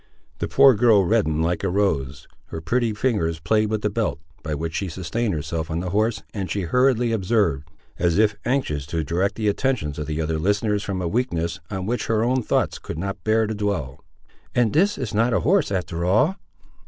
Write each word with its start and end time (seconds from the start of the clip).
The 0.39 0.47
poor 0.47 0.73
girl 0.73 1.05
reddened 1.05 1.43
like 1.43 1.63
a 1.63 1.69
rose, 1.69 2.27
her 2.47 2.59
pretty 2.59 2.91
fingers 2.91 3.39
played 3.39 3.69
with 3.69 3.83
the 3.83 3.89
belt, 3.91 4.19
by 4.41 4.55
which 4.55 4.73
she 4.73 4.87
sustained 4.89 5.35
herself 5.35 5.69
on 5.69 5.79
the 5.79 5.91
horse, 5.91 6.23
and 6.33 6.49
she 6.49 6.61
hurriedly 6.61 7.11
observed, 7.11 7.69
as 7.99 8.17
if 8.17 8.35
anxious 8.43 8.87
to 8.87 9.03
direct 9.03 9.35
the 9.35 9.47
attentions 9.47 9.99
of 9.99 10.07
the 10.07 10.19
other 10.19 10.39
listeners 10.39 10.81
from 10.81 11.03
a 11.03 11.07
weakness, 11.07 11.59
on 11.69 11.85
which 11.85 12.07
her 12.07 12.23
own 12.23 12.41
thoughts 12.41 12.79
could 12.79 12.97
not 12.97 13.23
bear 13.23 13.45
to 13.45 13.53
dwell— 13.53 14.03
"And 14.55 14.73
this 14.73 14.97
is 14.97 15.13
not 15.13 15.33
a 15.33 15.41
horse, 15.41 15.71
after 15.71 16.03
all?" 16.03 16.35